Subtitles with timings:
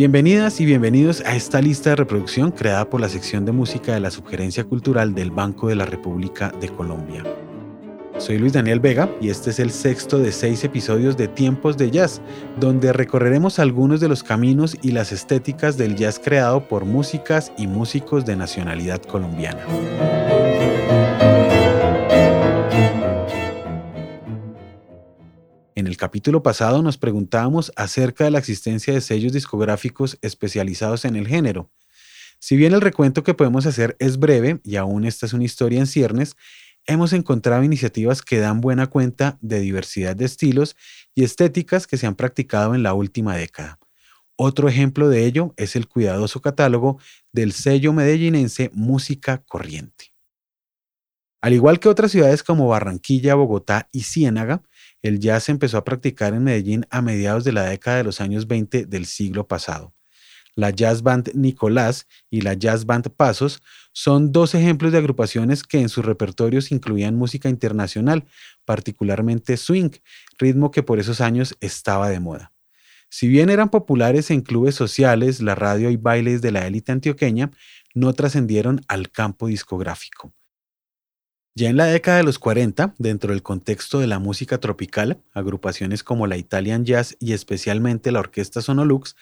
[0.00, 4.00] Bienvenidas y bienvenidos a esta lista de reproducción creada por la sección de música de
[4.00, 7.22] la Subgerencia Cultural del Banco de la República de Colombia.
[8.16, 11.90] Soy Luis Daniel Vega y este es el sexto de seis episodios de Tiempos de
[11.90, 12.22] Jazz,
[12.58, 17.66] donde recorreremos algunos de los caminos y las estéticas del jazz creado por músicas y
[17.66, 19.60] músicos de nacionalidad colombiana.
[26.00, 31.70] Capítulo pasado nos preguntábamos acerca de la existencia de sellos discográficos especializados en el género.
[32.38, 35.78] Si bien el recuento que podemos hacer es breve y aún esta es una historia
[35.78, 36.36] en ciernes,
[36.86, 40.74] hemos encontrado iniciativas que dan buena cuenta de diversidad de estilos
[41.14, 43.78] y estéticas que se han practicado en la última década.
[44.36, 46.98] Otro ejemplo de ello es el cuidadoso catálogo
[47.30, 50.14] del sello medellinense Música Corriente.
[51.42, 54.62] Al igual que otras ciudades como Barranquilla, Bogotá y Ciénaga,
[55.02, 58.46] el jazz empezó a practicar en Medellín a mediados de la década de los años
[58.46, 59.94] 20 del siglo pasado.
[60.56, 63.62] La Jazz Band Nicolás y la Jazz Band Pasos
[63.92, 68.24] son dos ejemplos de agrupaciones que en sus repertorios incluían música internacional,
[68.64, 69.90] particularmente swing,
[70.38, 72.52] ritmo que por esos años estaba de moda.
[73.08, 77.50] Si bien eran populares en clubes sociales, la radio y bailes de la élite antioqueña,
[77.94, 80.32] no trascendieron al campo discográfico.
[81.56, 86.04] Ya en la década de los 40, dentro del contexto de la música tropical, agrupaciones
[86.04, 89.16] como la Italian Jazz y especialmente la Orquesta Sonolux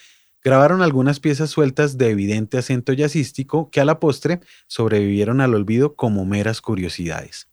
[0.44, 5.96] grabaron algunas piezas sueltas de evidente acento jazzístico que a la postre sobrevivieron al olvido
[5.96, 7.48] como meras curiosidades.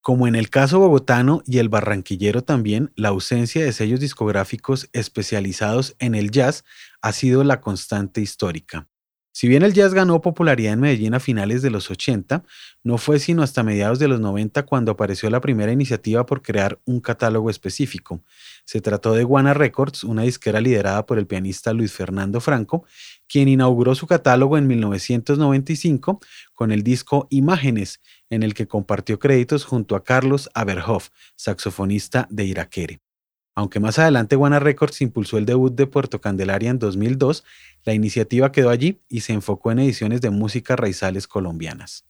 [0.00, 5.96] Como en el caso bogotano y el barranquillero también, la ausencia de sellos discográficos especializados
[5.98, 6.64] en el jazz
[7.00, 8.88] ha sido la constante histórica.
[9.34, 12.44] Si bien el jazz ganó popularidad en Medellín a finales de los 80,
[12.84, 16.78] no fue sino hasta mediados de los 90 cuando apareció la primera iniciativa por crear
[16.84, 18.22] un catálogo específico.
[18.66, 22.84] Se trató de Guana Records, una disquera liderada por el pianista Luis Fernando Franco,
[23.26, 26.20] quien inauguró su catálogo en 1995
[26.52, 32.44] con el disco Imágenes, en el que compartió créditos junto a Carlos Aberhoff, saxofonista de
[32.44, 33.00] Iraquere.
[33.54, 37.44] Aunque más adelante Guana Records impulsó el debut de Puerto Candelaria en 2002,
[37.84, 42.04] la iniciativa quedó allí y se enfocó en ediciones de música raizales colombianas.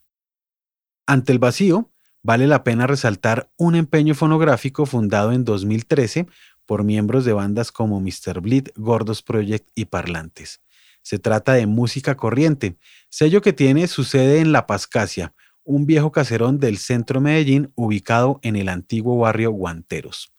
[1.07, 1.91] Ante el vacío,
[2.23, 6.27] vale la pena resaltar un empeño fonográfico fundado en 2013
[6.67, 8.41] por miembros de bandas como Mr.
[8.41, 10.61] Bleed, Gordos Project y Parlantes.
[11.03, 12.77] Se trata de Música Corriente,
[13.09, 15.35] sello que tiene su sede en La Pascasia,
[15.65, 20.33] un viejo caserón del centro de Medellín ubicado en el antiguo barrio Guanteros.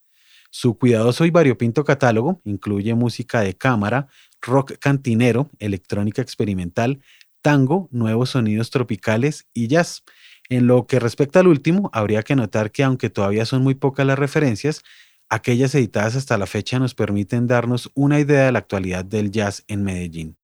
[0.50, 4.08] Su cuidadoso y variopinto catálogo incluye música de cámara,
[4.44, 7.02] rock cantinero, electrónica experimental,
[7.42, 10.04] tango, nuevos sonidos tropicales y jazz.
[10.50, 14.06] En lo que respecta al último, habría que notar que aunque todavía son muy pocas
[14.06, 14.84] las referencias,
[15.30, 19.64] aquellas editadas hasta la fecha nos permiten darnos una idea de la actualidad del jazz
[19.68, 20.38] en Medellín.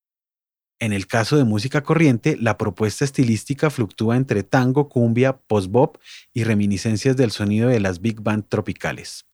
[0.82, 5.98] En el caso de música corriente, la propuesta estilística fluctúa entre tango, cumbia, post-bop
[6.34, 9.26] y reminiscencias del sonido de las big band tropicales.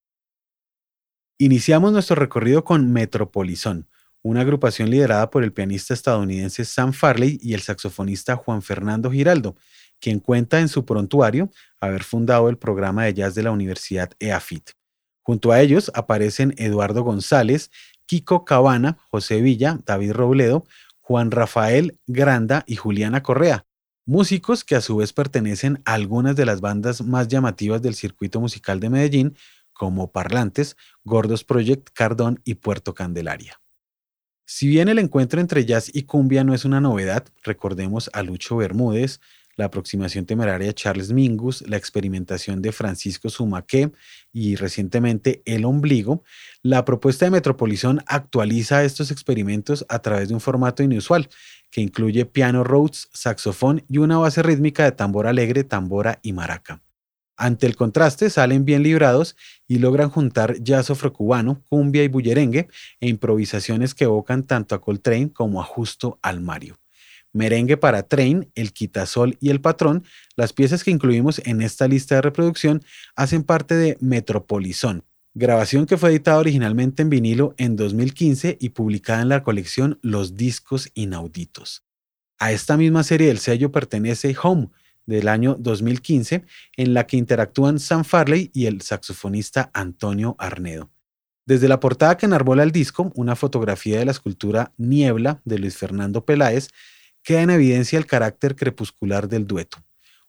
[1.38, 3.88] Iniciamos nuestro recorrido con Metropolizón,
[4.26, 9.56] una agrupación liderada por el pianista estadounidense Sam Farley y el saxofonista Juan Fernando Giraldo,
[10.00, 14.72] quien cuenta en su prontuario haber fundado el programa de jazz de la Universidad EAFIT.
[15.22, 17.70] Junto a ellos aparecen Eduardo González,
[18.08, 20.66] Kiko Cabana, José Villa, David Robledo,
[21.02, 23.68] Juan Rafael Granda y Juliana Correa,
[24.08, 28.40] músicos que a su vez pertenecen a algunas de las bandas más llamativas del circuito
[28.42, 29.38] musical de Medellín,
[29.72, 33.60] como Parlantes, Gordos Project, Cardón y Puerto Candelaria.
[34.48, 38.58] Si bien el encuentro entre jazz y cumbia no es una novedad, recordemos a Lucho
[38.58, 39.20] Bermúdez,
[39.56, 43.92] la aproximación temeraria de Charles Mingus, la experimentación de Francisco Sumaque
[44.32, 46.24] y recientemente El Ombligo,
[46.62, 51.28] la propuesta de Metropolizón actualiza estos experimentos a través de un formato inusual
[51.72, 56.84] que incluye piano Rhodes, saxofón y una base rítmica de tambor alegre, tambora y maraca.
[57.38, 59.36] Ante el contraste salen bien librados
[59.68, 62.68] y logran juntar jazz afrocubano, cumbia y bullerengue
[63.02, 66.78] e improvisaciones que evocan tanto a Coltrane como a Justo al Mario.
[67.34, 70.06] Merengue para Train, El Quitasol y El Patrón,
[70.38, 72.82] las piezas que incluimos en esta lista de reproducción
[73.18, 75.04] hacen parte de Metropolizón,
[75.34, 80.38] grabación que fue editada originalmente en vinilo en 2015 y publicada en la colección Los
[80.38, 81.84] Discos Inauditos.
[82.40, 84.70] A esta misma serie del sello pertenece Home,
[85.06, 86.46] del año 2015,
[86.78, 90.90] en la que interactúan Sam Farley y el saxofonista Antonio Arnedo.
[91.46, 95.78] Desde la portada que enarbola el disco, una fotografía de la escultura Niebla de Luis
[95.78, 96.70] Fernando Peláez,
[97.22, 99.78] queda en evidencia el carácter crepuscular del dueto.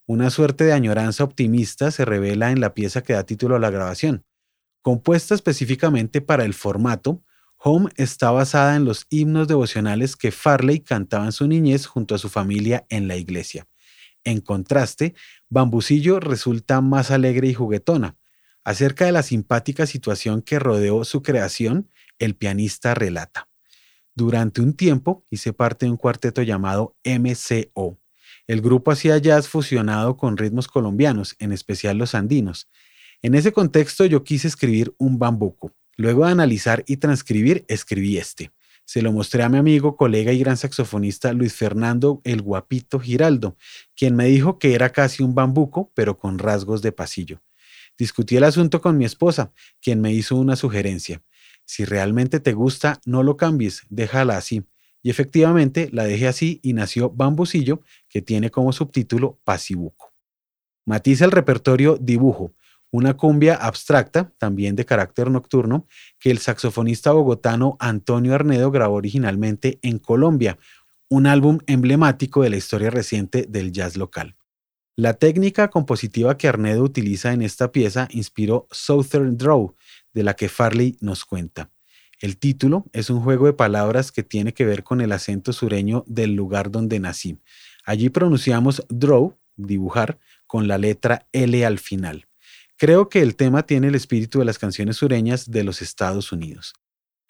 [0.05, 3.70] Una suerte de añoranza optimista se revela en la pieza que da título a la
[3.70, 4.25] grabación.
[4.82, 7.23] Compuesta específicamente para el formato,
[7.58, 12.19] Home está basada en los himnos devocionales que Farley cantaba en su niñez junto a
[12.19, 13.67] su familia en la iglesia.
[14.26, 15.14] En contraste,
[15.49, 18.17] Bambucillo resulta más alegre y juguetona.
[18.64, 21.88] Acerca de la simpática situación que rodeó su creación,
[22.19, 23.49] el pianista relata.
[24.17, 28.00] Durante un tiempo hice parte de un cuarteto llamado MCO.
[28.49, 32.69] El grupo hacía jazz fusionado con ritmos colombianos, en especial los andinos.
[33.23, 35.73] En ese contexto yo quise escribir un bambuco.
[35.96, 38.50] Luego de analizar y transcribir, escribí este.
[38.87, 43.56] Se lo mostré a mi amigo, colega y gran saxofonista Luis Fernando el Guapito Giraldo,
[43.97, 47.43] quien me dijo que era casi un bambuco, pero con rasgos de pasillo.
[47.99, 49.53] Discutí el asunto con mi esposa,
[49.83, 51.21] quien me hizo una sugerencia.
[51.65, 54.65] Si realmente te gusta, no lo cambies, déjala así.
[55.03, 60.15] Y efectivamente la dejé así y nació Bambucillo, que tiene como subtítulo Pasibuco.
[60.85, 62.55] Matiza el repertorio Dibujo,
[62.96, 65.87] una cumbia abstracta, también de carácter nocturno,
[66.19, 70.58] que el saxofonista bogotano Antonio Arnedo grabó originalmente en Colombia,
[71.08, 74.37] un álbum emblemático de la historia reciente del jazz local.
[74.96, 79.75] La técnica compositiva que Arnedo utiliza en esta pieza inspiró Southern Draw,
[80.14, 81.70] de la que Farley nos cuenta.
[82.19, 86.02] El título es un juego de palabras que tiene que ver con el acento sureño
[86.06, 87.38] del lugar donde nací.
[87.84, 92.26] Allí pronunciamos draw, dibujar, con la letra L al final.
[92.78, 96.75] Creo que el tema tiene el espíritu de las canciones sureñas de los Estados Unidos.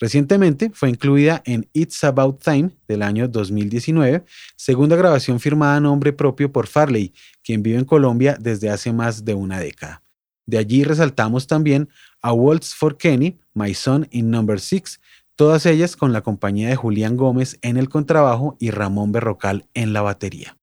[0.01, 4.25] Recientemente fue incluida en It's About Time del año 2019,
[4.57, 7.15] segunda grabación firmada a nombre propio por Farley,
[7.45, 10.03] quien vive en Colombia desde hace más de una década.
[10.47, 11.89] De allí resaltamos también
[12.21, 15.01] a Waltz for Kenny, My Son in Number 6,
[15.37, 19.93] todas ellas con la compañía de Julián Gómez en el contrabajo y Ramón Berrocal en
[19.93, 20.57] la batería.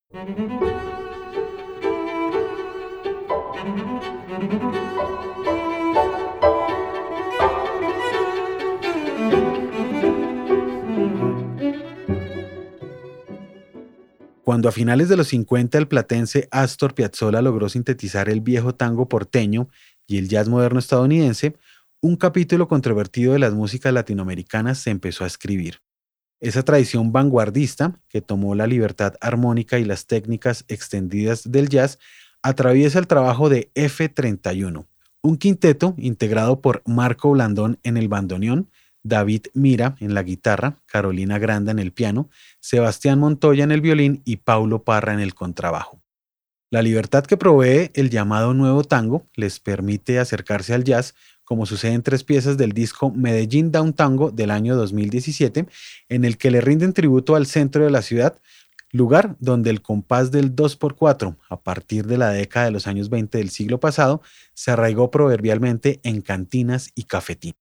[14.44, 19.07] Cuando a finales de los 50 el platense Astor Piazzolla logró sintetizar el viejo tango
[19.07, 19.69] porteño
[20.06, 21.56] y el jazz moderno estadounidense,
[22.01, 25.80] un capítulo controvertido de las músicas latinoamericanas se empezó a escribir.
[26.41, 32.00] Esa tradición vanguardista, que tomó la libertad armónica y las técnicas extendidas del jazz,
[32.44, 34.86] atraviesa el trabajo de F31,
[35.22, 38.69] un quinteto integrado por Marco Blandón en el bandoneón,
[39.01, 42.30] David Mira en la guitarra, Carolina Granda en el piano,
[42.60, 46.01] Sebastián Montoya en el violín y Paulo Parra en el contrabajo.
[46.69, 51.13] La libertad que provee el llamado nuevo tango les permite acercarse al jazz,
[51.44, 55.68] como sucede en tres piezas del disco Medellín Down Tango del año 2017,
[56.10, 58.40] en el que le rinden tributo al centro de la ciudad,
[58.94, 63.40] lugar donde el compás del 2x4, a partir de la década de los años 20
[63.40, 64.22] del siglo pasado,
[64.54, 67.56] se arraigó proverbialmente en cantinas y cafetín.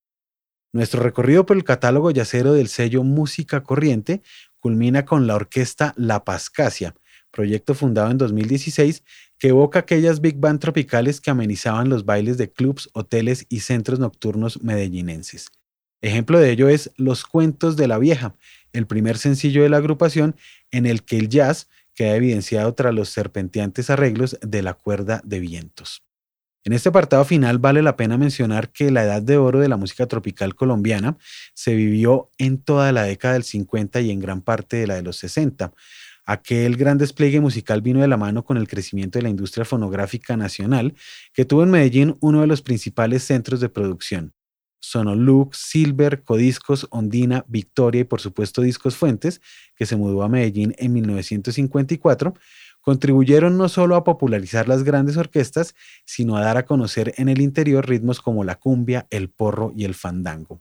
[0.72, 4.22] Nuestro recorrido por el catálogo yacero del sello Música Corriente
[4.60, 6.94] culmina con la orquesta La Pascasia,
[7.30, 9.02] proyecto fundado en 2016
[9.38, 13.98] que evoca aquellas big band tropicales que amenizaban los bailes de clubs, hoteles y centros
[13.98, 15.50] nocturnos medellinenses.
[16.02, 18.34] Ejemplo de ello es Los Cuentos de la Vieja,
[18.72, 20.36] el primer sencillo de la agrupación
[20.70, 25.40] en el que el jazz queda evidenciado tras los serpenteantes arreglos de la cuerda de
[25.40, 26.02] vientos.
[26.64, 29.76] En este apartado final vale la pena mencionar que la edad de oro de la
[29.76, 31.18] música tropical colombiana
[31.54, 35.02] se vivió en toda la década del 50 y en gran parte de la de
[35.02, 35.72] los 60.
[36.24, 40.36] Aquel gran despliegue musical vino de la mano con el crecimiento de la industria fonográfica
[40.36, 40.94] nacional,
[41.32, 44.32] que tuvo en Medellín uno de los principales centros de producción.
[44.82, 49.40] Sonolux, Silver, Codiscos, Ondina, Victoria y por supuesto Discos Fuentes,
[49.74, 52.34] que se mudó a Medellín en 1954,
[52.82, 55.74] contribuyeron no solo a popularizar las grandes orquestas,
[56.04, 59.84] sino a dar a conocer en el interior ritmos como la cumbia, el porro y
[59.84, 60.60] el fandango.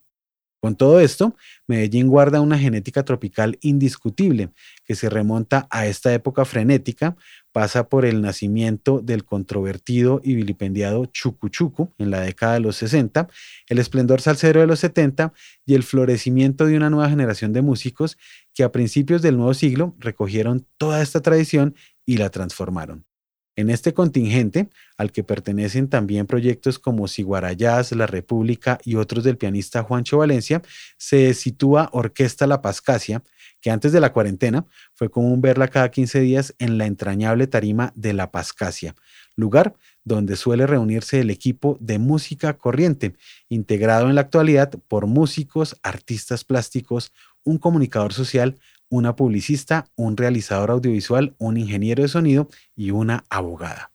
[0.62, 4.52] Con todo esto, Medellín guarda una genética tropical indiscutible
[4.86, 7.18] que se remonta a esta época frenética,
[7.52, 13.28] pasa por el nacimiento del controvertido y vilipendiado Chucuchucu en la década de los 60,
[13.70, 15.34] el esplendor salsero de los 70
[15.66, 18.20] y el florecimiento de una nueva generación de músicos
[18.54, 21.74] que a principios del nuevo siglo recogieron toda esta tradición
[22.06, 23.11] y la transformaron.
[23.58, 29.38] En este contingente, al que pertenecen también proyectos como Siguarayás, La República y otros del
[29.38, 30.62] pianista Juancho Valencia,
[30.98, 33.24] se sitúa Orquesta La Pascasia,
[33.60, 37.92] que antes de la cuarentena fue común verla cada 15 días en la entrañable tarima
[37.96, 38.96] de La Pascasia,
[39.36, 43.16] lugar donde suele reunirse el equipo de música corriente,
[43.50, 47.12] integrado en la actualidad por músicos, artistas plásticos,
[47.44, 48.60] un comunicador social,
[48.92, 53.92] una publicista, un realizador audiovisual, un ingeniero de sonido y una abogada.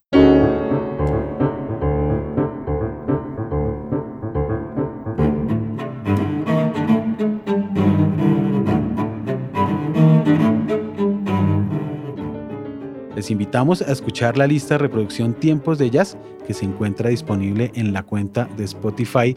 [13.15, 17.71] Les invitamos a escuchar la lista de reproducción Tiempos de Jazz que se encuentra disponible
[17.75, 19.37] en la cuenta de Spotify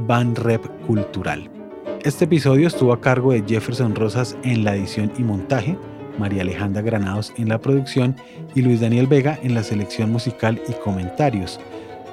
[0.00, 1.57] Banrep Cultural.
[2.04, 5.76] Este episodio estuvo a cargo de Jefferson Rosas en la edición y montaje,
[6.16, 8.14] María Alejandra Granados en la producción
[8.54, 11.58] y Luis Daniel Vega en la selección musical y comentarios.